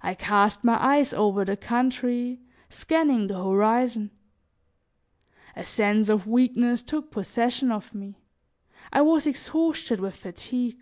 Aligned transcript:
I 0.00 0.14
cast 0.14 0.64
my 0.64 0.82
eyes 0.82 1.12
over 1.12 1.44
the 1.44 1.58
country, 1.58 2.40
scanning 2.70 3.26
the 3.26 3.34
horizon. 3.44 4.10
A 5.54 5.62
sense 5.62 6.08
of 6.08 6.26
weakness 6.26 6.80
took 6.80 7.10
possession 7.10 7.70
of 7.70 7.94
me; 7.94 8.16
I 8.94 9.02
was 9.02 9.26
exhausted 9.26 10.00
with 10.00 10.16
fatigue. 10.16 10.80